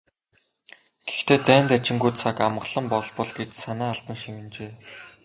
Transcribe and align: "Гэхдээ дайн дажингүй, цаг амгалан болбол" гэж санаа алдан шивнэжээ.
"Гэхдээ 1.07 1.39
дайн 1.47 1.65
дажингүй, 1.71 2.11
цаг 2.21 2.35
амгалан 2.47 2.85
болбол" 2.93 3.31
гэж 3.39 3.49
санаа 3.63 3.89
алдан 3.93 4.17
шивнэжээ. 4.21 4.71